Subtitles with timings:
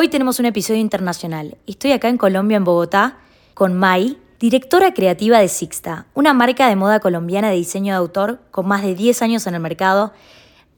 [0.00, 1.58] Hoy tenemos un episodio internacional.
[1.66, 3.18] Estoy acá en Colombia, en Bogotá,
[3.52, 8.38] con Mai, directora creativa de Sixta, una marca de moda colombiana de diseño de autor
[8.52, 10.12] con más de 10 años en el mercado.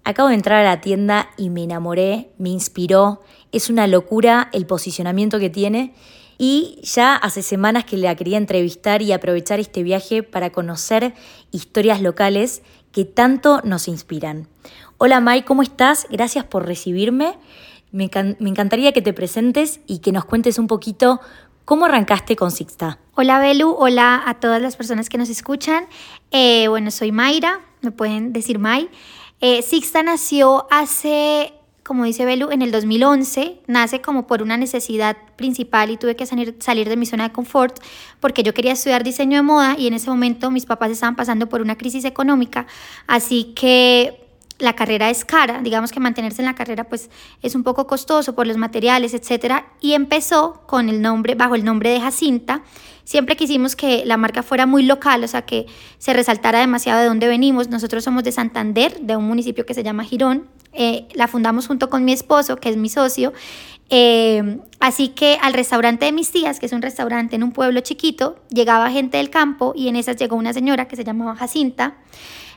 [0.04, 3.21] Acabo de entrar a la tienda y me enamoré, me inspiró.
[3.53, 5.93] Es una locura el posicionamiento que tiene
[6.39, 11.13] y ya hace semanas que la quería entrevistar y aprovechar este viaje para conocer
[11.51, 14.49] historias locales que tanto nos inspiran.
[14.97, 16.07] Hola Mai, ¿cómo estás?
[16.11, 17.34] Gracias por recibirme.
[17.93, 21.20] Me, encantaría que te presentes y que nos cuentes un poquito
[21.64, 22.98] cómo arrancaste con Sixta.
[23.14, 25.87] Hola Belu, hola a todas las personas que nos escuchan.
[26.30, 28.88] Eh, bueno, soy Mayra, me pueden decir May.
[29.41, 31.52] Eh, Sixta nació hace,
[31.83, 33.61] como dice Belu, en el 2011.
[33.66, 37.33] Nace como por una necesidad principal y tuve que salir, salir de mi zona de
[37.33, 37.83] confort
[38.20, 41.48] porque yo quería estudiar diseño de moda y en ese momento mis papás estaban pasando
[41.48, 42.69] por una crisis económica.
[43.09, 44.20] Así que
[44.60, 47.10] la carrera es cara, digamos que mantenerse en la carrera pues
[47.42, 51.64] es un poco costoso por los materiales, etcétera, y empezó con el nombre bajo el
[51.64, 52.62] nombre de Jacinta.
[53.05, 55.66] Siempre quisimos que la marca fuera muy local, o sea, que
[55.98, 57.69] se resaltara demasiado de dónde venimos.
[57.69, 60.47] Nosotros somos de Santander, de un municipio que se llama Girón.
[60.72, 63.33] Eh, la fundamos junto con mi esposo, que es mi socio.
[63.88, 67.81] Eh, así que al restaurante de mis tías, que es un restaurante en un pueblo
[67.81, 71.97] chiquito, llegaba gente del campo y en esas llegó una señora que se llamaba Jacinta.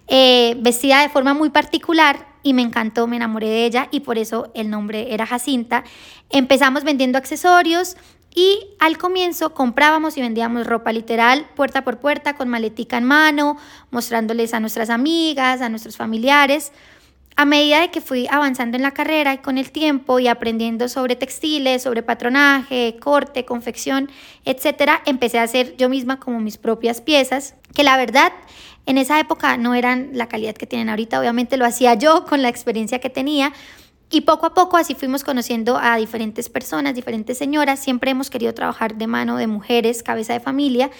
[0.07, 4.17] Eh, vestida de forma muy particular y me encantó, me enamoré de ella y por
[4.17, 5.83] eso el nombre era Jacinta.
[6.29, 7.95] Empezamos vendiendo accesorios
[8.35, 13.57] y al comienzo comprábamos y vendíamos ropa literal puerta por puerta con maletica en mano,
[13.91, 16.71] mostrándoles a nuestras amigas, a nuestros familiares.
[17.35, 20.87] A medida de que fui avanzando en la carrera y con el tiempo y aprendiendo
[20.87, 24.11] sobre textiles, sobre patronaje, corte, confección,
[24.45, 28.33] etcétera, empecé a hacer yo misma como mis propias piezas, que la verdad
[28.85, 32.41] en esa época no eran la calidad que tienen ahorita, obviamente lo hacía yo con
[32.41, 33.53] la experiencia que tenía.
[34.09, 37.79] Y poco a poco así fuimos conociendo a diferentes personas, diferentes señoras.
[37.79, 40.91] Siempre hemos querido trabajar de mano de mujeres, cabeza de familia.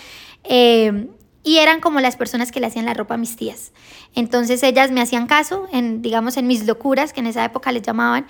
[0.44, 1.10] Eh,
[1.44, 3.74] y eran como las personas que le hacían la ropa a mis tías.
[4.16, 7.84] Entonces ellas me hacían caso, en, digamos, en mis locuras, que en esa época les
[7.84, 8.26] llamaban.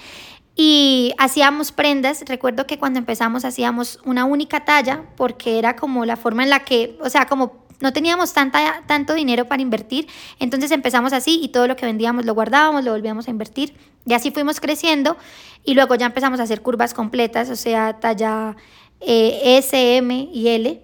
[0.55, 2.23] Y hacíamos prendas.
[2.27, 6.65] Recuerdo que cuando empezamos hacíamos una única talla, porque era como la forma en la
[6.65, 10.07] que, o sea, como no teníamos tanta, tanto dinero para invertir,
[10.39, 13.75] entonces empezamos así y todo lo que vendíamos lo guardábamos, lo volvíamos a invertir
[14.05, 15.17] y así fuimos creciendo
[15.63, 18.55] y luego ya empezamos a hacer curvas completas, o sea, talla
[18.99, 20.81] eh, S, M y L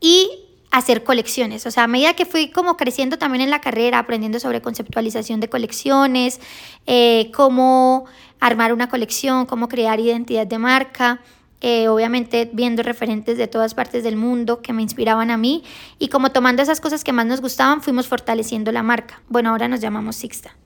[0.00, 0.30] y
[0.70, 1.66] hacer colecciones.
[1.66, 5.40] O sea, a medida que fui como creciendo también en la carrera, aprendiendo sobre conceptualización
[5.40, 6.40] de colecciones,
[6.86, 8.06] eh, cómo
[8.40, 11.20] armar una colección, cómo crear identidad de marca,
[11.60, 15.64] eh, obviamente viendo referentes de todas partes del mundo que me inspiraban a mí
[15.98, 19.22] y como tomando esas cosas que más nos gustaban fuimos fortaleciendo la marca.
[19.28, 20.56] Bueno, ahora nos llamamos Sixta.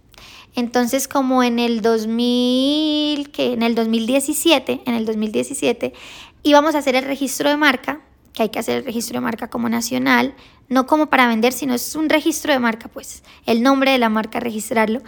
[0.55, 5.95] Entonces, como en el 2000, que en el 2017, en el 2017
[6.43, 8.03] íbamos a hacer el registro de marca,
[8.35, 10.35] que hay que hacer el registro de marca como nacional,
[10.69, 14.09] no como para vender, sino es un registro de marca, pues, el nombre de la
[14.09, 15.01] marca registrarlo.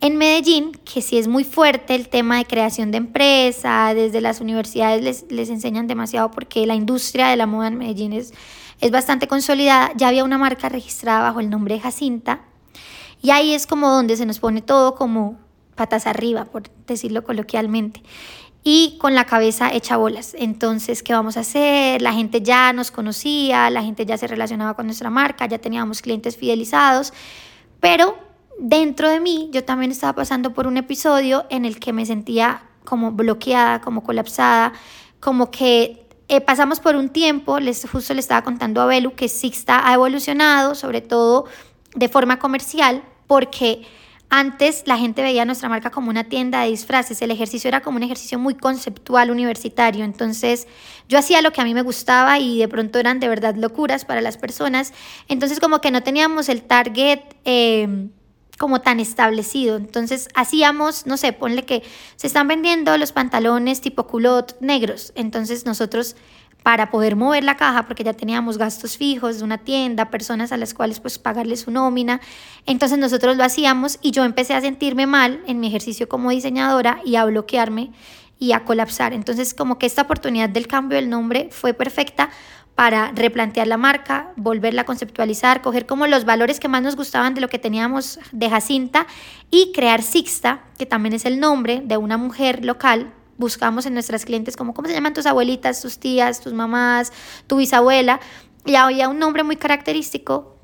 [0.00, 4.40] En Medellín, que sí es muy fuerte el tema de creación de empresa, desde las
[4.40, 8.34] universidades les, les enseñan demasiado porque la industria de la moda en Medellín es,
[8.80, 12.40] es bastante consolidada, ya había una marca registrada bajo el nombre de Jacinta
[13.22, 15.38] y ahí es como donde se nos pone todo como
[15.74, 18.02] patas arriba, por decirlo coloquialmente
[18.62, 20.34] y con la cabeza hecha bolas.
[20.36, 22.02] Entonces, ¿qué vamos a hacer?
[22.02, 26.02] La gente ya nos conocía, la gente ya se relacionaba con nuestra marca, ya teníamos
[26.02, 27.12] clientes fidelizados,
[27.78, 28.25] pero
[28.58, 32.62] dentro de mí yo también estaba pasando por un episodio en el que me sentía
[32.84, 34.72] como bloqueada, como colapsada,
[35.20, 39.28] como que eh, pasamos por un tiempo, les, justo le estaba contando a Belu que
[39.28, 41.46] Sixta ha evolucionado, sobre todo
[41.94, 43.82] de forma comercial, porque
[44.28, 47.96] antes la gente veía nuestra marca como una tienda de disfraces, el ejercicio era como
[47.96, 50.66] un ejercicio muy conceptual, universitario, entonces
[51.08, 54.04] yo hacía lo que a mí me gustaba y de pronto eran de verdad locuras
[54.04, 54.92] para las personas,
[55.28, 57.20] entonces como que no teníamos el target...
[57.44, 58.08] Eh,
[58.58, 59.76] como tan establecido.
[59.76, 61.82] Entonces hacíamos, no sé, ponle que
[62.16, 65.12] se están vendiendo los pantalones tipo culot negros.
[65.14, 66.16] Entonces nosotros
[66.66, 70.56] para poder mover la caja, porque ya teníamos gastos fijos de una tienda, personas a
[70.56, 72.20] las cuales pues pagarles su nómina,
[72.66, 76.98] entonces nosotros lo hacíamos y yo empecé a sentirme mal en mi ejercicio como diseñadora
[77.04, 77.92] y a bloquearme
[78.40, 79.12] y a colapsar.
[79.12, 82.30] Entonces como que esta oportunidad del cambio del nombre fue perfecta
[82.76, 87.34] para replantear la marca, volverla a conceptualizar, coger como los valores que más nos gustaban
[87.34, 89.06] de lo que teníamos de Jacinta
[89.50, 93.14] y crear Sixta, que también es el nombre de una mujer local.
[93.38, 97.14] Buscamos en nuestras clientes como cómo se llaman tus abuelitas, tus tías, tus mamás,
[97.46, 98.20] tu bisabuela.
[98.66, 100.58] Y había un nombre muy característico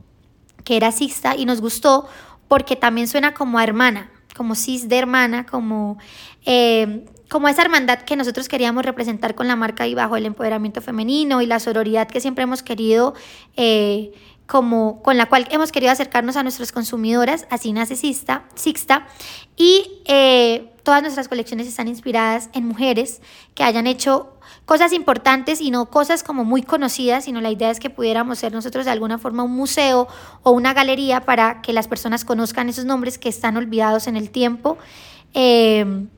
[0.64, 2.06] que era Sixta y nos gustó
[2.46, 5.96] porque también suena como a hermana, como cis de hermana, como...
[6.44, 10.82] Eh, como esa hermandad que nosotros queríamos representar con la marca y bajo el empoderamiento
[10.82, 13.14] femenino y la sororidad que siempre hemos querido,
[13.56, 14.12] eh,
[14.46, 19.06] como con la cual hemos querido acercarnos a nuestras consumidoras, así nace Sixta,
[19.56, 23.22] y eh, todas nuestras colecciones están inspiradas en mujeres
[23.54, 24.36] que hayan hecho
[24.66, 28.52] cosas importantes y no cosas como muy conocidas, sino la idea es que pudiéramos ser
[28.52, 30.06] nosotros de alguna forma un museo
[30.42, 34.28] o una galería para que las personas conozcan esos nombres que están olvidados en el
[34.28, 34.76] tiempo.
[35.32, 36.08] Eh,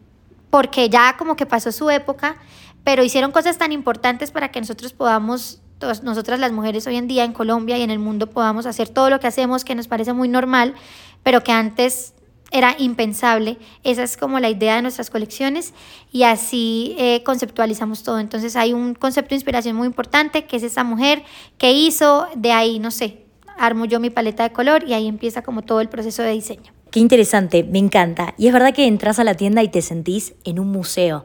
[0.54, 2.36] porque ya como que pasó su época,
[2.84, 5.60] pero hicieron cosas tan importantes para que nosotros podamos,
[6.04, 9.10] nosotras las mujeres hoy en día en Colombia y en el mundo podamos hacer todo
[9.10, 10.76] lo que hacemos que nos parece muy normal,
[11.24, 12.14] pero que antes
[12.52, 13.58] era impensable.
[13.82, 15.74] Esa es como la idea de nuestras colecciones
[16.12, 18.20] y así eh, conceptualizamos todo.
[18.20, 21.24] Entonces hay un concepto de inspiración muy importante que es esa mujer
[21.58, 23.26] que hizo, de ahí, no sé,
[23.58, 26.73] armo yo mi paleta de color y ahí empieza como todo el proceso de diseño.
[26.94, 28.34] Qué interesante, me encanta.
[28.38, 31.24] Y es verdad que entras a la tienda y te sentís en un museo.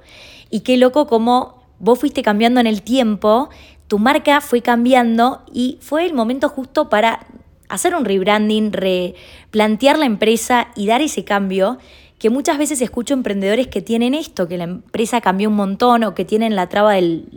[0.50, 3.52] Y qué loco como vos fuiste cambiando en el tiempo,
[3.88, 7.28] tu marca fue cambiando y fue el momento justo para
[7.68, 11.78] hacer un rebranding, replantear la empresa y dar ese cambio
[12.18, 16.16] que muchas veces escucho emprendedores que tienen esto, que la empresa cambió un montón o
[16.16, 17.28] que tienen la traba del,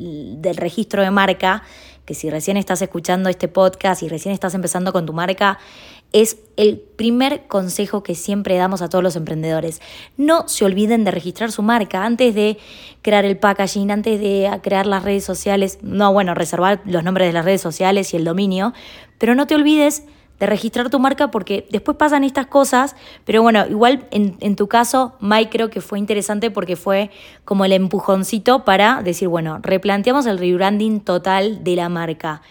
[0.40, 1.64] del registro de marca,
[2.06, 5.58] que si recién estás escuchando este podcast y recién estás empezando con tu marca,
[6.12, 9.80] es el primer consejo que siempre damos a todos los emprendedores.
[10.16, 12.58] No se olviden de registrar su marca antes de
[13.00, 15.78] crear el packaging, antes de crear las redes sociales.
[15.82, 18.74] No, bueno, reservar los nombres de las redes sociales y el dominio,
[19.18, 20.04] pero no te olvides
[20.42, 25.14] de registrar tu marca porque después pasan estas cosas, pero bueno, igual en, tu caso,
[25.20, 27.12] Mike creo que fue interesante porque fue
[27.44, 32.42] como el empujoncito para decir, bueno, replanteamos el rebranding total de la marca.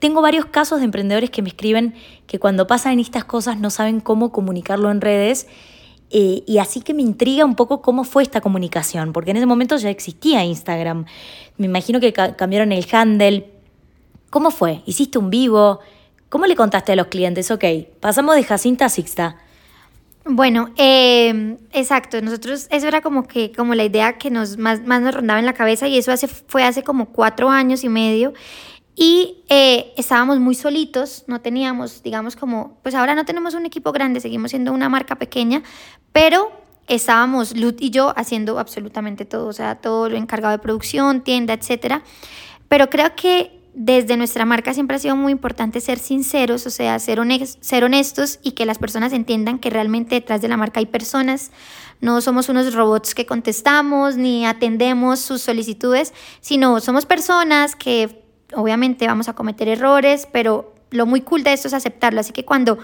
[0.00, 1.94] Tengo varios casos de emprendedores que me escriben
[2.26, 5.46] que cuando pasan estas cosas no saben cómo comunicarlo en redes.
[6.10, 9.46] Eh, y así que me intriga un poco cómo fue esta comunicación, porque en ese
[9.46, 11.04] momento ya existía Instagram.
[11.56, 13.48] Me imagino que cambiaron el handle.
[14.30, 14.82] ¿Cómo fue?
[14.86, 15.80] ¿Hiciste un vivo?
[16.28, 17.50] ¿Cómo le contaste a los clientes?
[17.50, 17.64] Ok,
[18.00, 19.36] pasamos de Jacinta a Sixta.
[20.24, 22.20] Bueno, eh, exacto.
[22.20, 25.46] Nosotros, eso era como que, como la idea que nos más, más nos rondaba en
[25.46, 28.32] la cabeza y eso hace, fue hace como cuatro años y medio.
[28.96, 33.92] Y eh, estábamos muy solitos, no teníamos, digamos, como, pues ahora no tenemos un equipo
[33.92, 35.62] grande, seguimos siendo una marca pequeña,
[36.12, 36.50] pero
[36.88, 41.54] estábamos Lut y yo haciendo absolutamente todo, o sea, todo lo encargado de producción, tienda,
[41.54, 42.02] etcétera.
[42.68, 46.98] Pero creo que desde nuestra marca siempre ha sido muy importante ser sinceros, o sea,
[46.98, 47.20] ser,
[47.60, 51.52] ser honestos y que las personas entiendan que realmente detrás de la marca hay personas.
[52.00, 58.19] No somos unos robots que contestamos ni atendemos sus solicitudes, sino somos personas que
[58.54, 62.20] obviamente vamos a cometer errores, pero lo muy cool de esto es aceptarlo.
[62.20, 62.78] Así que cuando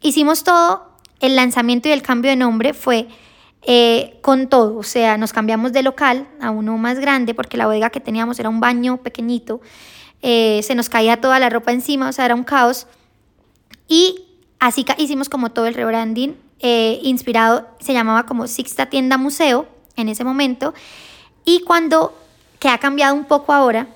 [0.00, 3.08] hicimos todo, el lanzamiento y el cambio de nombre fue
[3.62, 7.66] eh, con todo, o sea, nos cambiamos de local a uno más grande porque la
[7.66, 9.60] bodega que teníamos era un baño pequeñito,
[10.20, 12.88] eh, se nos caía toda la ropa encima, o sea, era un caos.
[13.86, 14.24] Y
[14.58, 20.08] así hicimos como todo el rebranding, eh, inspirado, se llamaba como Sixta Tienda Museo en
[20.08, 20.74] ese momento.
[21.44, 22.16] Y cuando,
[22.58, 23.86] que ha cambiado un poco ahora,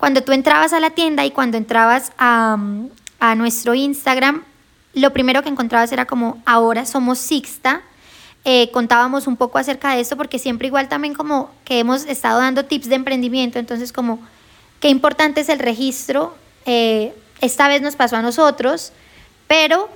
[0.00, 2.56] cuando tú entrabas a la tienda y cuando entrabas a,
[3.36, 4.42] nuestro Instagram,
[4.94, 7.82] lo primero que encontrabas era como ahora somos Sixta.
[8.46, 12.40] Eh, contábamos un poco acerca de esto porque siempre igual también como que hemos estado
[12.40, 14.20] dando tips de emprendimiento, entonces como
[14.80, 16.34] qué importante es el registro.
[16.64, 18.92] Eh, esta vez nos pasó a nosotros,
[19.46, 19.90] pero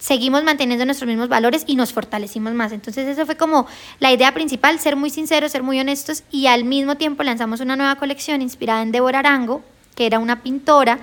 [0.00, 2.72] seguimos manteniendo nuestros mismos valores y nos fortalecimos más.
[2.72, 3.66] Entonces eso fue como
[4.00, 7.76] la idea principal, ser muy sinceros, ser muy honestos y al mismo tiempo lanzamos una
[7.76, 9.62] nueva colección inspirada en Débora Arango,
[9.94, 10.98] que era una pintora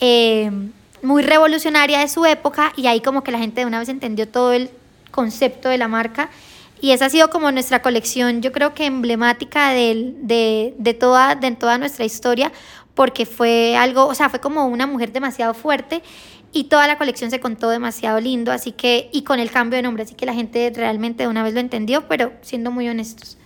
[0.00, 0.50] eh,
[1.02, 4.28] muy revolucionaria de su época y ahí como que la gente de una vez entendió
[4.28, 4.70] todo el
[5.10, 6.28] concepto de la marca.
[6.80, 11.34] Y esa ha sido como nuestra colección, yo creo que emblemática de, de, de, toda,
[11.34, 12.52] de toda nuestra historia,
[12.94, 16.02] porque fue algo, o sea, fue como una mujer demasiado fuerte
[16.52, 19.82] y toda la colección se contó demasiado lindo, así que, y con el cambio de
[19.82, 23.36] nombre, así que la gente realmente de una vez lo entendió, pero siendo muy honestos.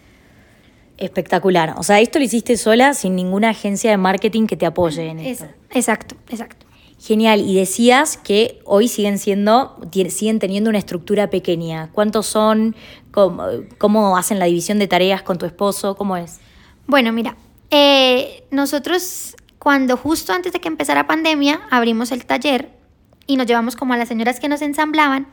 [0.99, 1.75] Espectacular.
[1.79, 5.19] O sea, esto lo hiciste sola sin ninguna agencia de marketing que te apoye en
[5.19, 5.47] esto.
[5.71, 6.67] Exacto, exacto.
[7.01, 7.41] Genial.
[7.41, 9.81] Y decías que hoy siguen siendo,
[10.11, 11.91] siguen teniendo una estructura pequeña.
[11.93, 12.77] ¿Cuántos son?
[13.11, 13.45] ¿Cómo,
[13.79, 15.97] cómo hacen la división de tareas con tu esposo?
[15.97, 16.39] ¿Cómo es?
[16.87, 17.37] Bueno, mira,
[17.71, 22.82] eh, nosotros cuando justo antes de que empezara pandemia abrimos el taller
[23.27, 25.27] y nos llevamos como a las señoras que nos ensamblaban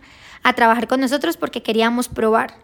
[0.44, 2.56] a trabajar con nosotros porque queríamos probar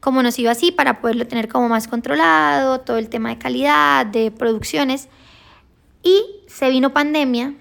[0.00, 4.06] cómo nos iba así para poderlo tener como más controlado, todo el tema de calidad,
[4.06, 5.08] de producciones.
[6.02, 7.54] Y se vino pandemia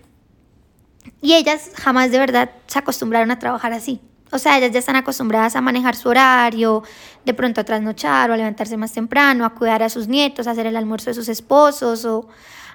[1.22, 4.02] y ellas jamás de verdad se acostumbraron a trabajar así.
[4.32, 6.84] O sea, ellas ya están acostumbradas a manejar su horario,
[7.26, 10.52] de pronto a trasnochar o a levantarse más temprano, a cuidar a sus nietos, a
[10.52, 12.28] hacer el almuerzo de sus esposos o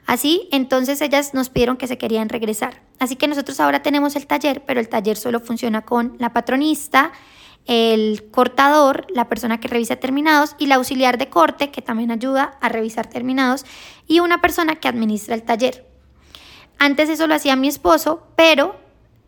[0.07, 0.49] así.
[0.53, 2.83] Entonces ellas nos pidieron que se querían regresar.
[2.99, 7.13] Así que nosotros ahora tenemos el taller, pero el taller solo funciona con la patronista,
[7.67, 12.59] el cortador, la persona que revisa terminados y la auxiliar de corte, que también ayuda
[12.61, 13.65] a revisar terminados,
[14.07, 15.87] y una persona que administra el taller.
[16.79, 18.75] Antes eso lo hacía mi esposo, pero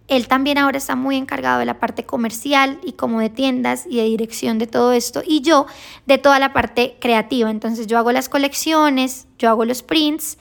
[0.08, 3.96] él también ahora está muy encargado de la parte comercial y como de tiendas y
[3.96, 5.66] de dirección de todo esto y yo
[6.04, 7.50] de toda la parte creativa.
[7.50, 10.36] Entonces yo hago las colecciones, yo hago los prints,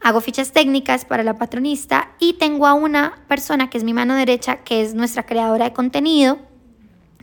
[0.00, 4.14] hago fichas técnicas para la patronista y tengo a una persona que es mi mano
[4.14, 6.38] derecha, que es nuestra creadora de contenido.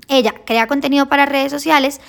[0.07, 1.99] Ella crea contenido para redes sociales,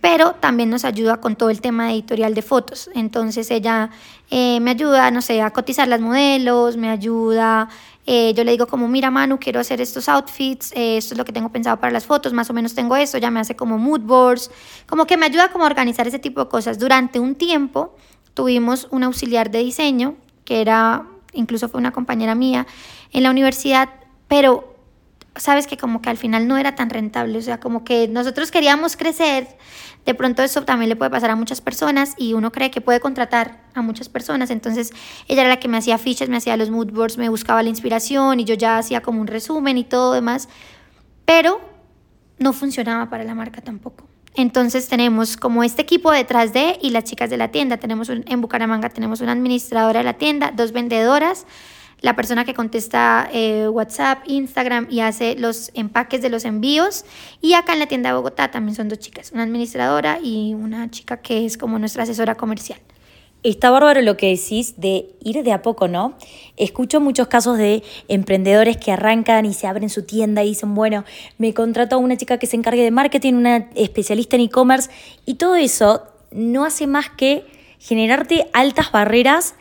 [0.00, 2.90] pero también nos ayuda con todo el tema de editorial de fotos.
[2.94, 3.90] Entonces ella
[4.30, 7.68] eh, me ayuda, no sé, a cotizar las modelos, me ayuda
[8.06, 11.24] eh, yo le digo como, mira Manu, quiero hacer estos outfits, eh, esto es lo
[11.24, 13.78] que tengo pensado para las fotos, más o menos tengo eso, ya me hace como
[13.78, 14.50] mood boards,
[14.86, 16.78] como que me ayuda como a organizar ese tipo de cosas.
[16.78, 17.96] Durante un tiempo
[18.34, 22.66] tuvimos un auxiliar de diseño, que era, incluso fue una compañera mía
[23.12, 23.88] en la universidad,
[24.28, 24.74] pero
[25.36, 28.50] sabes que como que al final no era tan rentable, o sea, como que nosotros
[28.50, 29.48] queríamos crecer,
[30.04, 33.00] de pronto eso también le puede pasar a muchas personas y uno cree que puede
[33.00, 34.92] contratar a muchas personas, entonces
[35.26, 37.68] ella era la que me hacía fichas, me hacía los mood boards, me buscaba la
[37.68, 40.48] inspiración y yo ya hacía como un resumen y todo demás,
[41.24, 41.60] pero
[42.38, 44.13] no funcionaba para la marca tampoco.
[44.34, 48.40] Entonces tenemos como este equipo detrás de y las chicas de la tienda, tenemos en
[48.40, 51.46] Bucaramanga tenemos una administradora de la tienda, dos vendedoras,
[52.00, 57.04] la persona que contesta eh, WhatsApp, Instagram y hace los empaques de los envíos.
[57.40, 60.90] Y acá en la tienda de Bogotá también son dos chicas, una administradora y una
[60.90, 62.78] chica que es como nuestra asesora comercial.
[63.44, 66.16] Está bárbaro lo que decís de ir de a poco, ¿no?
[66.56, 71.04] Escucho muchos casos de emprendedores que arrancan y se abren su tienda y dicen, bueno,
[71.36, 74.90] me contrato a una chica que se encargue de marketing, una especialista en e-commerce,
[75.26, 77.44] y todo eso no hace más que
[77.78, 79.54] generarte altas barreras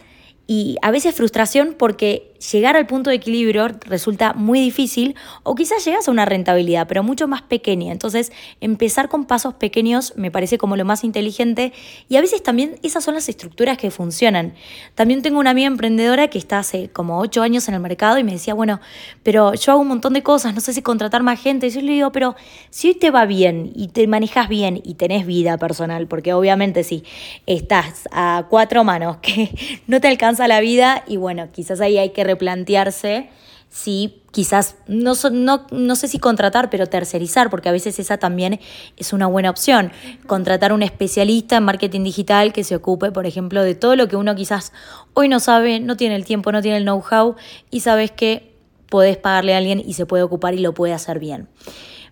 [0.47, 5.85] y a veces frustración porque llegar al punto de equilibrio resulta muy difícil o quizás
[5.85, 7.91] llegas a una rentabilidad, pero mucho más pequeña.
[7.91, 8.31] Entonces,
[8.61, 11.73] empezar con pasos pequeños me parece como lo más inteligente
[12.09, 14.53] y a veces también esas son las estructuras que funcionan.
[14.95, 18.23] También tengo una amiga emprendedora que está hace como ocho años en el mercado y
[18.23, 18.79] me decía, bueno,
[19.23, 21.67] pero yo hago un montón de cosas, no sé si contratar más gente.
[21.67, 22.35] Y yo le digo, pero
[22.69, 26.83] si hoy te va bien y te manejas bien y tenés vida personal, porque obviamente
[26.83, 27.03] si
[27.45, 29.49] estás a cuatro manos que
[29.87, 33.29] no te alcanza la vida y bueno, quizás ahí hay que replantearse
[33.73, 38.59] si quizás, no, no, no sé si contratar, pero tercerizar, porque a veces esa también
[38.97, 39.91] es una buena opción.
[40.27, 44.15] Contratar un especialista en marketing digital que se ocupe, por ejemplo, de todo lo que
[44.15, 44.73] uno quizás
[45.15, 47.35] hoy no sabe, no tiene el tiempo, no tiene el know-how
[47.71, 48.53] y sabes que
[48.89, 51.47] podés pagarle a alguien y se puede ocupar y lo puede hacer bien.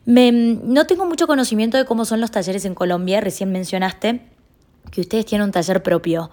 [0.05, 4.21] no tengo mucho conocimiento de cómo son los talleres en Colombia, recién mencionaste
[4.89, 6.31] que ustedes tienen un taller propio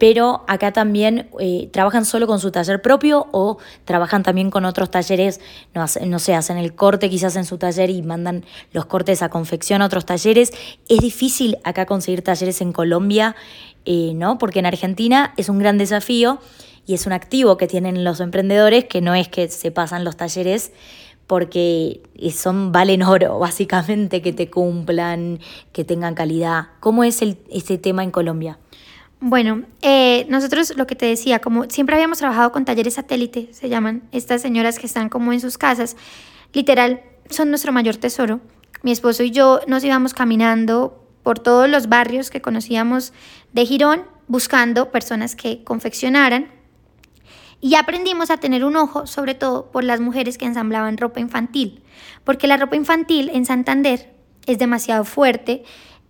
[0.00, 4.90] pero acá también eh, trabajan solo con su taller propio o trabajan también con otros
[4.90, 5.42] talleres,
[5.74, 9.28] no, no sé, hacen el corte quizás en su taller y mandan los cortes a
[9.28, 10.54] confección a otros talleres.
[10.88, 13.36] Es difícil acá conseguir talleres en Colombia,
[13.84, 14.38] eh, ¿no?
[14.38, 16.40] Porque en Argentina es un gran desafío
[16.86, 20.16] y es un activo que tienen los emprendedores, que no es que se pasan los
[20.16, 20.72] talleres
[21.26, 22.00] porque
[22.34, 25.40] son valen oro, básicamente, que te cumplan,
[25.74, 26.68] que tengan calidad.
[26.80, 28.58] ¿Cómo es el, este tema en Colombia?
[29.22, 33.68] Bueno, eh, nosotros lo que te decía, como siempre habíamos trabajado con talleres satélite, se
[33.68, 35.94] llaman estas señoras que están como en sus casas,
[36.54, 38.40] literal, son nuestro mayor tesoro.
[38.82, 43.12] Mi esposo y yo nos íbamos caminando por todos los barrios que conocíamos
[43.52, 46.50] de Girón, buscando personas que confeccionaran.
[47.60, 51.82] Y aprendimos a tener un ojo, sobre todo por las mujeres que ensamblaban ropa infantil,
[52.24, 54.14] porque la ropa infantil en Santander
[54.46, 55.62] es demasiado fuerte,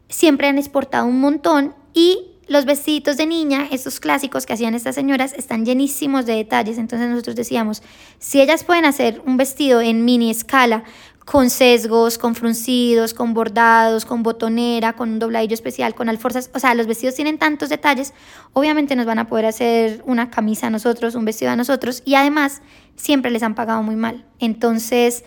[0.08, 4.97] siempre han exportado un montón y los vestiditos de niña, estos clásicos que hacían estas
[4.97, 6.78] señoras, están llenísimos de detalles.
[6.78, 7.80] Entonces nosotros decíamos,
[8.19, 10.83] si ellas pueden hacer un vestido en mini escala,
[11.25, 16.59] con sesgos, con fruncidos, con bordados, con botonera, con un dobladillo especial, con alforzas, o
[16.59, 18.14] sea, los vestidos tienen tantos detalles,
[18.52, 22.16] obviamente nos van a poder hacer una camisa a nosotros, un vestido a nosotros, y
[22.16, 22.62] además
[22.97, 24.26] siempre les han pagado muy mal.
[24.40, 25.23] Entonces,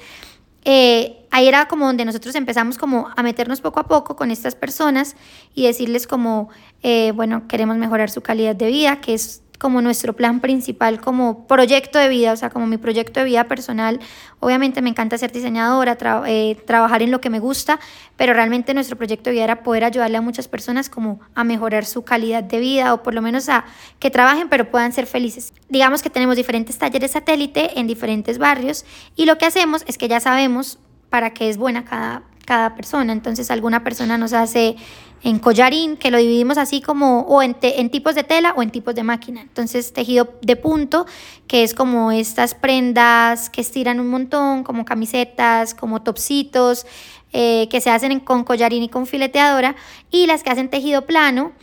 [0.65, 4.55] eh, ahí era como donde nosotros empezamos como a meternos poco a poco con estas
[4.55, 5.15] personas
[5.53, 6.49] y decirles como,
[6.83, 11.47] eh, bueno, queremos mejorar su calidad de vida, que es como nuestro plan principal, como
[11.47, 14.01] proyecto de vida, o sea, como mi proyecto de vida personal.
[14.41, 17.79] Obviamente me encanta ser diseñadora, eh, trabajar en lo que me gusta,
[18.17, 21.85] pero realmente nuestro proyecto de vida era poder ayudarle a muchas personas como a mejorar
[21.85, 23.63] su calidad de vida o por lo menos a
[23.99, 25.53] que trabajen pero puedan ser felices.
[25.69, 28.83] Digamos que tenemos diferentes talleres satélite en diferentes barrios
[29.15, 30.77] y lo que hacemos es que ya sabemos
[31.09, 33.13] para qué es buena cada, cada persona.
[33.13, 34.75] Entonces alguna persona nos hace
[35.23, 38.71] en collarín, que lo dividimos así como o en, en, tipos de tela o en
[38.71, 39.41] tipos de máquina.
[39.41, 41.05] Entonces tejido de punto,
[41.47, 46.85] que es como estas prendas que estiran un montón, como camisetas, como topsitos,
[47.31, 49.75] eh, que se hacen con collarín y con fileteadora,
[50.11, 51.53] y las que hacen tejido plano,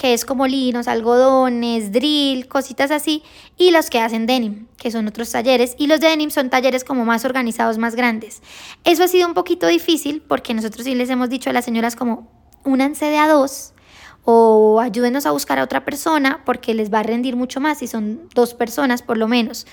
[0.00, 3.22] que es como linos, algodones, drill, cositas así,
[3.58, 6.84] y los que hacen denim, que son otros talleres, y los de denim son talleres
[6.84, 8.40] como más organizados, más grandes.
[8.84, 11.96] Eso ha sido un poquito difícil porque nosotros sí les hemos dicho a las señoras
[11.96, 12.32] como,
[12.64, 13.74] únanse de a dos
[14.24, 17.86] o ayúdenos a buscar a otra persona porque les va a rendir mucho más si
[17.86, 19.66] son dos personas por lo menos.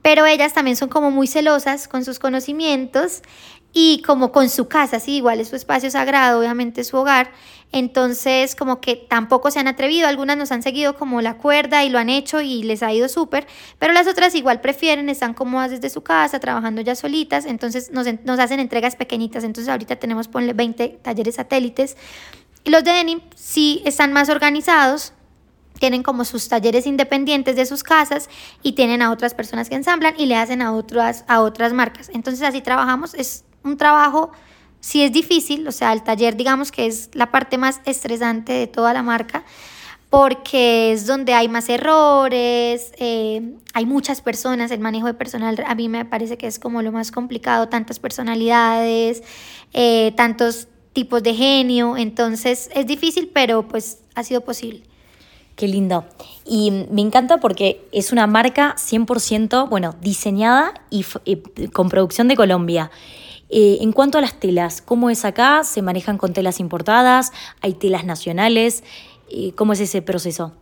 [0.00, 3.22] Pero ellas también son como muy celosas con sus conocimientos
[3.72, 7.30] y como con su casa, sí, igual es su espacio sagrado, obviamente su hogar,
[7.72, 11.88] entonces como que tampoco se han atrevido, algunas nos han seguido como la cuerda y
[11.88, 13.46] lo han hecho y les ha ido súper,
[13.78, 18.06] pero las otras igual prefieren, están cómodas desde su casa, trabajando ya solitas, entonces nos,
[18.24, 21.96] nos hacen entregas pequeñitas, entonces ahorita tenemos, ponle 20 talleres satélites,
[22.64, 25.12] y los de denim sí están más organizados,
[25.78, 28.28] tienen como sus talleres independientes de sus casas
[28.62, 32.10] y tienen a otras personas que ensamblan y le hacen a otras, a otras marcas.
[32.12, 34.30] Entonces así trabajamos, es un trabajo,
[34.80, 38.66] si es difícil, o sea, el taller digamos que es la parte más estresante de
[38.66, 39.44] toda la marca,
[40.08, 45.74] porque es donde hay más errores, eh, hay muchas personas, el manejo de personal a
[45.74, 49.22] mí me parece que es como lo más complicado, tantas personalidades,
[49.72, 54.82] eh, tantos tipos de genio, entonces es difícil, pero pues ha sido posible.
[55.54, 56.06] Qué lindo.
[56.44, 62.36] Y me encanta porque es una marca 100%, bueno, diseñada y, y con producción de
[62.36, 62.90] Colombia.
[63.50, 65.64] Eh, en cuanto a las telas, ¿cómo es acá?
[65.64, 67.32] ¿Se manejan con telas importadas?
[67.60, 68.84] ¿Hay telas nacionales?
[69.28, 70.52] Eh, ¿Cómo es ese proceso?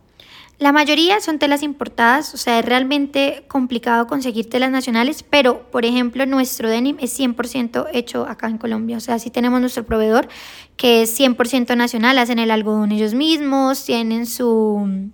[0.57, 5.85] La mayoría son telas importadas, o sea, es realmente complicado conseguir telas nacionales, pero por
[5.85, 10.27] ejemplo nuestro denim es 100% hecho acá en Colombia, o sea, sí tenemos nuestro proveedor
[10.75, 15.09] que es 100% nacional, hacen el algodón ellos mismos, tienen su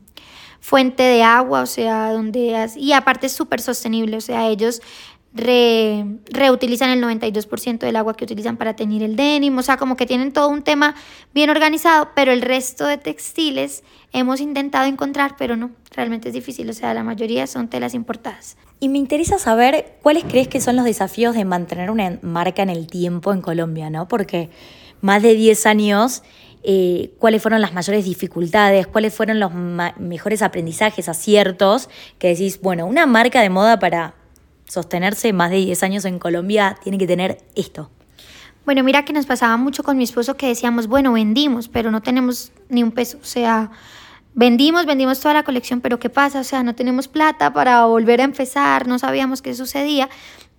[0.66, 2.68] fuente de agua, o sea, donde...
[2.76, 4.82] Y aparte es súper sostenible, o sea, ellos
[5.36, 10.06] reutilizan el 92% del agua que utilizan para teñir el denim, o sea, como que
[10.06, 10.96] tienen todo un tema
[11.34, 16.70] bien organizado, pero el resto de textiles hemos intentado encontrar, pero no, realmente es difícil,
[16.70, 18.56] o sea, la mayoría son telas importadas.
[18.80, 22.70] Y me interesa saber cuáles crees que son los desafíos de mantener una marca en
[22.70, 24.08] el tiempo en Colombia, ¿no?
[24.08, 24.50] Porque
[25.02, 26.24] más de 10 años
[26.64, 32.88] eh, cuáles fueron las mayores dificultades, cuáles fueron los mejores aprendizajes, aciertos, que decís, bueno,
[32.88, 34.16] una marca de moda para
[34.68, 37.90] sostenerse más de 10 años en Colombia tiene que tener esto.
[38.66, 42.02] Bueno, mira que nos pasaba mucho con mi esposo que decíamos, bueno, vendimos, pero no
[42.02, 43.20] tenemos ni un peso.
[43.22, 43.70] O sea,
[44.34, 46.40] vendimos, vendimos toda la colección, pero ¿qué pasa?
[46.40, 50.10] O sea, no tenemos plata para volver a empezar, no sabíamos qué sucedía.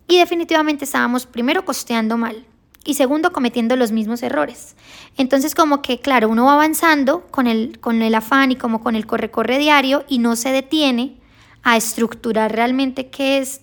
[0.06, 2.46] Y definitivamente estábamos primero costeando mal
[2.84, 4.76] y segundo cometiendo los mismos errores.
[5.16, 8.94] Entonces como que, claro, uno va avanzando con el, con el afán y como con
[8.94, 11.16] el corre-corre diario y no se detiene
[11.64, 13.62] a estructurar realmente qué es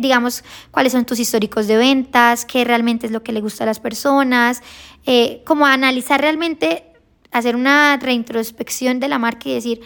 [0.00, 3.66] digamos, cuáles son tus históricos de ventas, qué realmente es lo que le gusta a
[3.66, 4.62] las personas,
[5.06, 6.84] eh, como analizar realmente,
[7.32, 9.80] hacer una reintrospección de la marca y decir,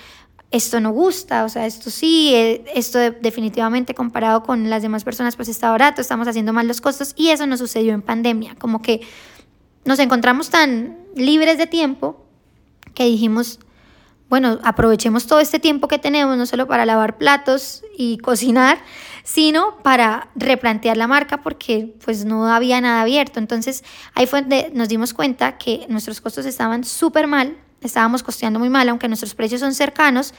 [0.51, 5.37] esto no gusta, o sea, esto sí, eh, esto definitivamente comparado con las demás personas
[5.37, 8.81] pues está barato, estamos haciendo mal los costos y eso nos sucedió en pandemia, como
[8.83, 9.01] que
[9.85, 12.25] nos encontramos tan libres de tiempo
[12.95, 13.61] que dijimos,
[14.29, 18.79] bueno, aprovechemos todo este tiempo que tenemos, no solo para lavar platos y cocinar,
[19.27, 23.41] sino para replantear la marca porque pues no había nada abierto.
[23.41, 23.83] Entonces
[24.15, 28.71] ahí fue donde nos dimos cuenta que nuestros costos estaban súper mal, estábamos costeando muy
[28.71, 30.33] mal, aunque nuestros precios son cercanos,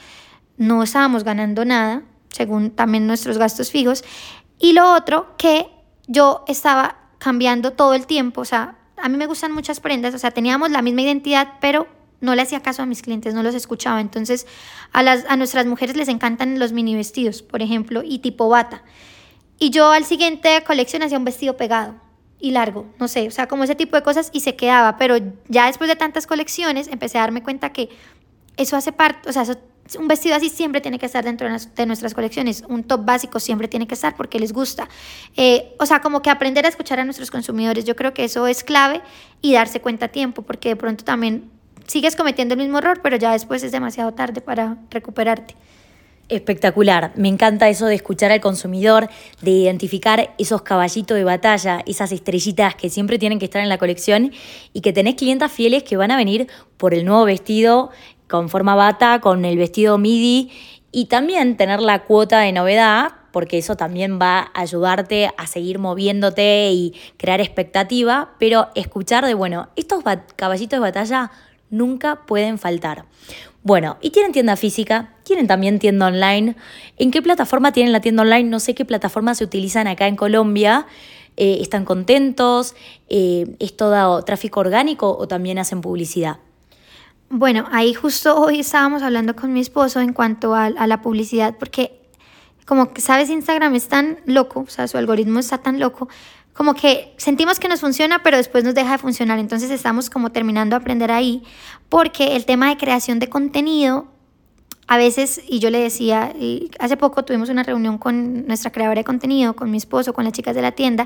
[0.55, 4.05] no estábamos ganando nada, según también nuestros gastos fijos.
[4.57, 5.67] Y lo otro, que
[6.07, 10.17] yo estaba cambiando todo el tiempo, o sea, a mí me gustan muchas prendas, o
[10.17, 11.87] sea, teníamos la misma identidad, pero
[12.19, 14.01] no le hacía caso a mis clientes, no los escuchaba.
[14.01, 14.47] Entonces,
[14.91, 18.83] a, las, a nuestras mujeres les encantan los mini vestidos, por ejemplo, y tipo bata.
[19.59, 21.95] Y yo al siguiente colección hacía un vestido pegado
[22.39, 24.97] y largo, no sé, o sea, como ese tipo de cosas y se quedaba.
[24.97, 25.15] Pero
[25.47, 27.89] ya después de tantas colecciones empecé a darme cuenta que
[28.57, 29.45] eso hace parte, o sea,
[29.97, 32.63] un vestido así siempre tiene que estar dentro de nuestras colecciones.
[32.67, 34.89] Un top básico siempre tiene que estar porque les gusta.
[35.35, 38.47] Eh, o sea, como que aprender a escuchar a nuestros consumidores, yo creo que eso
[38.47, 39.01] es clave
[39.41, 41.51] y darse cuenta a tiempo, porque de pronto también
[41.87, 45.55] sigues cometiendo el mismo error, pero ya después es demasiado tarde para recuperarte.
[46.29, 49.09] Espectacular, me encanta eso de escuchar al consumidor,
[49.41, 53.77] de identificar esos caballitos de batalla, esas estrellitas que siempre tienen que estar en la
[53.77, 54.33] colección
[54.73, 57.91] y que tenés clientas fieles que van a venir por el nuevo vestido
[58.27, 60.51] con forma bata, con el vestido midi
[60.91, 65.79] y también tener la cuota de novedad porque eso también va a ayudarte a seguir
[65.79, 70.03] moviéndote y crear expectativa, pero escuchar de, bueno, estos
[70.35, 71.31] caballitos de batalla
[71.69, 73.05] nunca pueden faltar.
[73.63, 76.55] Bueno, y tienen tienda física, tienen también tienda online.
[76.97, 78.49] ¿En qué plataforma tienen la tienda online?
[78.49, 80.87] No sé qué plataformas se utilizan acá en Colombia.
[81.35, 82.75] Eh, ¿Están contentos?
[83.09, 86.37] Eh, ¿Es todo tráfico orgánico o también hacen publicidad?
[87.29, 91.55] Bueno, ahí justo hoy estábamos hablando con mi esposo en cuanto a, a la publicidad,
[91.59, 91.99] porque
[92.65, 96.09] como sabes, Instagram es tan loco, o sea, su algoritmo está tan loco,
[96.57, 99.37] como que sentimos que nos funciona, pero después nos deja de funcionar.
[99.37, 101.43] Entonces estamos como terminando a aprender ahí,
[101.87, 104.07] porque el tema de creación de contenido,
[104.87, 106.33] a veces, y yo le decía,
[106.79, 110.33] hace poco tuvimos una reunión con nuestra creadora de contenido, con mi esposo, con las
[110.33, 111.05] chicas de la tienda,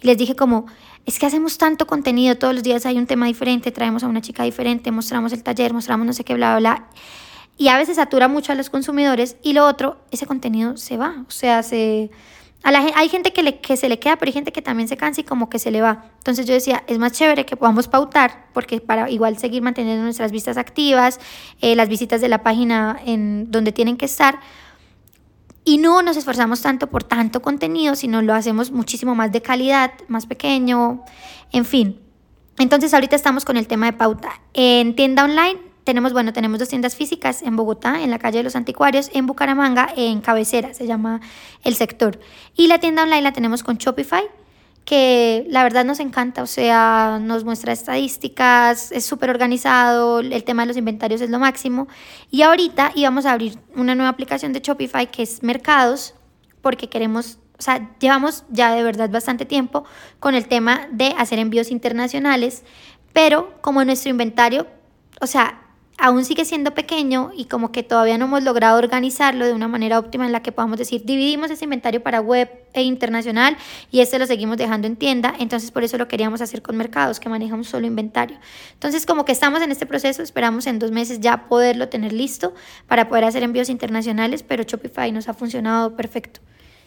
[0.00, 0.66] y les dije como,
[1.04, 4.20] es que hacemos tanto contenido, todos los días hay un tema diferente, traemos a una
[4.20, 6.88] chica diferente, mostramos el taller, mostramos no sé qué, bla, bla, bla.
[7.58, 11.24] Y a veces satura mucho a los consumidores y lo otro, ese contenido se va,
[11.26, 12.10] o sea, se
[12.62, 14.88] a la, hay gente que, le, que se le queda, pero hay gente que también
[14.88, 16.04] se cansa y como que se le va.
[16.18, 20.30] Entonces yo decía, es más chévere que podamos pautar, porque para igual seguir manteniendo nuestras
[20.30, 21.18] vistas activas,
[21.60, 24.38] eh, las visitas de la página en donde tienen que estar.
[25.64, 29.92] Y no nos esforzamos tanto por tanto contenido, sino lo hacemos muchísimo más de calidad,
[30.08, 31.04] más pequeño,
[31.52, 32.00] en fin.
[32.58, 34.40] Entonces ahorita estamos con el tema de pauta.
[34.54, 38.44] En tienda online tenemos, bueno, tenemos dos tiendas físicas en Bogotá, en la calle de
[38.44, 41.20] los Anticuarios, en Bucaramanga, en Cabecera, se llama
[41.64, 42.20] el sector.
[42.56, 44.24] Y la tienda online la tenemos con Shopify,
[44.84, 50.62] que la verdad nos encanta, o sea, nos muestra estadísticas, es súper organizado, el tema
[50.62, 51.88] de los inventarios es lo máximo.
[52.30, 56.14] Y ahorita íbamos a abrir una nueva aplicación de Shopify que es Mercados,
[56.60, 59.84] porque queremos, o sea, llevamos ya de verdad bastante tiempo
[60.20, 62.64] con el tema de hacer envíos internacionales,
[63.12, 64.66] pero como nuestro inventario,
[65.20, 65.61] o sea,
[66.02, 70.00] aún sigue siendo pequeño y como que todavía no hemos logrado organizarlo de una manera
[70.00, 73.56] óptima en la que podamos decir, dividimos ese inventario para web e internacional
[73.92, 77.20] y este lo seguimos dejando en tienda, entonces por eso lo queríamos hacer con mercados
[77.20, 78.36] que maneja solo inventario.
[78.72, 82.52] Entonces como que estamos en este proceso, esperamos en dos meses ya poderlo tener listo
[82.88, 86.40] para poder hacer envíos internacionales, pero Shopify nos ha funcionado perfecto.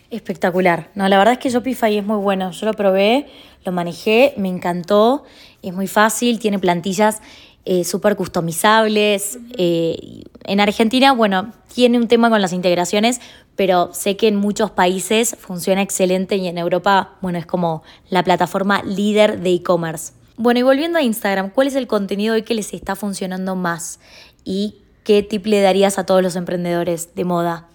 [0.09, 0.91] Espectacular.
[0.93, 2.51] No, la verdad es que Shopify es muy bueno.
[2.51, 3.27] Yo lo probé,
[3.63, 5.23] lo manejé, me encantó,
[5.61, 7.21] es muy fácil, tiene plantillas
[7.65, 9.39] eh, súper customizables.
[9.57, 13.19] Eh, en Argentina, bueno, tiene un tema con las integraciones,
[13.55, 18.23] pero sé que en muchos países funciona excelente y en Europa, bueno, es como la
[18.23, 20.13] plataforma líder de e-commerce.
[20.37, 23.99] Bueno, y volviendo a Instagram, ¿cuál es el contenido hoy que les está funcionando más?
[24.43, 27.67] ¿Y qué tip le darías a todos los emprendedores de moda?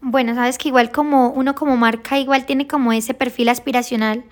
[0.00, 4.24] Bueno, sabes que igual como uno como marca, igual tiene como ese perfil aspiracional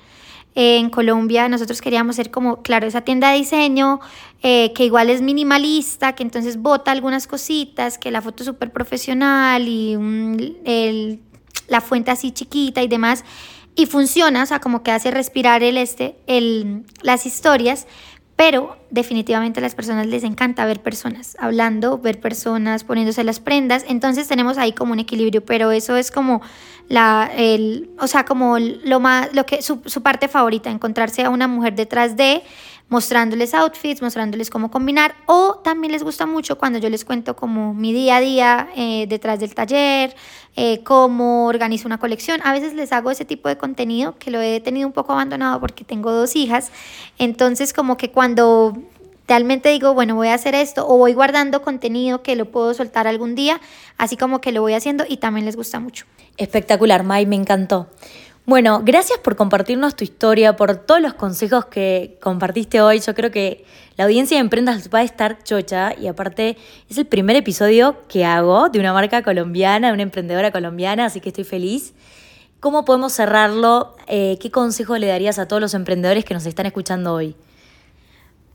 [0.55, 4.01] en Colombia nosotros queríamos ser como, claro, esa tienda de diseño
[4.43, 8.71] eh, que igual es minimalista, que entonces bota algunas cositas, que la foto es súper
[8.73, 9.95] profesional y
[10.65, 11.21] el,
[11.67, 13.25] la fuente así chiquita y demás.
[13.77, 17.89] Y funciona, o sea, como que hace respirar el este, el, las historias,
[18.37, 23.85] pero definitivamente a las personas les encanta ver personas hablando, ver personas poniéndose las prendas.
[23.89, 26.43] Entonces tenemos ahí como un equilibrio, pero eso es como
[26.89, 31.31] la, el, o sea, como lo más, lo que, su, su parte favorita, encontrarse a
[31.31, 32.43] una mujer detrás de
[32.89, 37.75] mostrándoles outfits, mostrándoles cómo combinar o también les gusta mucho cuando yo les cuento como
[37.75, 40.15] mi día a día eh, detrás del taller,
[40.57, 42.41] eh, cómo organizo una colección.
[42.45, 45.61] A veces les hago ese tipo de contenido que lo he tenido un poco abandonado
[45.61, 46.71] porque tengo dos hijas.
[47.19, 48.77] Entonces como que cuando
[49.27, 53.07] realmente digo, bueno, voy a hacer esto o voy guardando contenido que lo puedo soltar
[53.07, 53.61] algún día,
[53.97, 56.05] así como que lo voy haciendo y también les gusta mucho.
[56.37, 57.89] Espectacular, Mai, me encantó.
[58.47, 63.01] Bueno, gracias por compartirnos tu historia, por todos los consejos que compartiste hoy.
[63.01, 63.65] Yo creo que
[63.97, 66.59] la audiencia de Emprendas va a estar chocha y aparte
[66.91, 71.23] es el primer episodio que hago de una marca colombiana, de una emprendedora colombiana, así
[71.23, 71.95] que estoy feliz.
[72.61, 73.97] ¿Cómo podemos cerrarlo?
[74.09, 77.37] Eh, ¿Qué consejo le darías a todos los emprendedores que nos están escuchando hoy?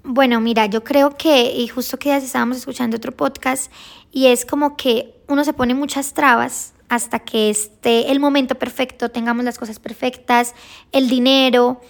[0.03, 3.71] Bueno, mira, yo creo que, y justo que ya estábamos escuchando otro podcast,
[4.11, 9.09] y es como que uno se pone muchas trabas hasta que esté el momento perfecto,
[9.09, 10.55] tengamos las cosas perfectas,
[10.91, 11.81] el dinero.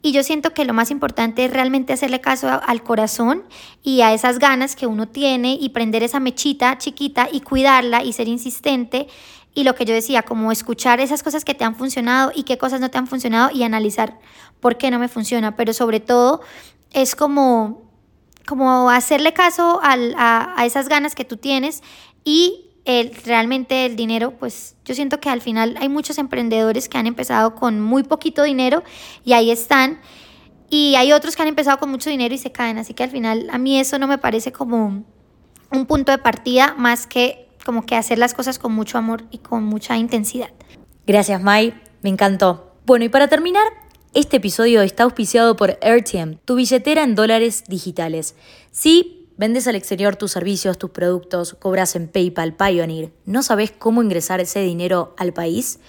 [0.00, 3.42] Y yo siento que lo más importante es realmente hacerle caso al corazón
[3.82, 8.12] y a esas ganas que uno tiene y prender esa mechita chiquita y cuidarla y
[8.12, 9.08] ser insistente.
[9.54, 12.58] Y lo que yo decía, como escuchar esas cosas que te han funcionado y qué
[12.58, 14.18] cosas no te han funcionado y analizar
[14.60, 15.56] por qué no me funciona.
[15.56, 16.42] Pero sobre todo
[16.92, 17.82] es como,
[18.46, 21.82] como hacerle caso a, a esas ganas que tú tienes
[22.24, 26.98] y el, realmente el dinero, pues yo siento que al final hay muchos emprendedores que
[26.98, 28.82] han empezado con muy poquito dinero
[29.24, 30.00] y ahí están.
[30.70, 32.78] Y hay otros que han empezado con mucho dinero y se caen.
[32.78, 35.04] Así que al final a mí eso no me parece como
[35.70, 39.38] un punto de partida más que como que hacer las cosas con mucho amor y
[39.38, 40.50] con mucha intensidad.
[41.06, 41.74] Gracias, Mai.
[42.02, 42.76] Me encantó.
[42.84, 43.64] Bueno, y para terminar,
[44.12, 48.36] este episodio está auspiciado por AirTM, tu billetera en dólares digitales.
[48.70, 54.02] Si vendes al exterior tus servicios, tus productos, cobras en PayPal, Pioneer, ¿no sabes cómo
[54.02, 55.80] ingresar ese dinero al país?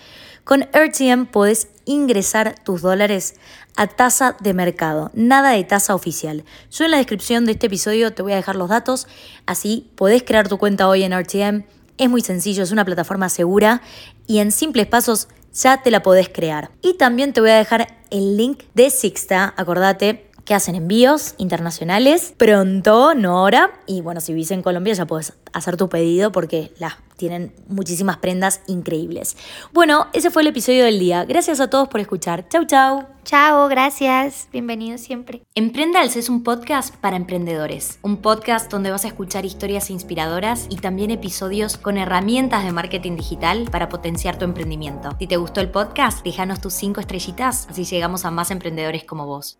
[0.43, 3.35] Con RTM podés ingresar tus dólares
[3.75, 6.45] a tasa de mercado, nada de tasa oficial.
[6.71, 9.07] Yo en la descripción de este episodio te voy a dejar los datos,
[9.45, 11.63] así podés crear tu cuenta hoy en RTM.
[11.97, 13.81] Es muy sencillo, es una plataforma segura
[14.27, 16.69] y en simples pasos ya te la podés crear.
[16.81, 22.33] Y también te voy a dejar el link de Sixta, acordate que hacen envíos internacionales
[22.37, 23.71] pronto, no ahora.
[23.87, 28.17] Y bueno, si vivís en Colombia ya puedes hacer tu pedido porque las tienen muchísimas
[28.17, 29.37] prendas increíbles.
[29.73, 31.25] Bueno, ese fue el episodio del día.
[31.25, 32.47] Gracias a todos por escuchar.
[32.49, 33.05] Chau, chau.
[33.23, 34.49] Chao, gracias.
[34.51, 35.41] Bienvenidos siempre.
[35.55, 37.97] Emprendals es un podcast para emprendedores.
[38.03, 43.15] Un podcast donde vas a escuchar historias inspiradoras y también episodios con herramientas de marketing
[43.15, 45.15] digital para potenciar tu emprendimiento.
[45.17, 49.25] Si te gustó el podcast, déjanos tus cinco estrellitas, así llegamos a más emprendedores como
[49.25, 49.57] vos.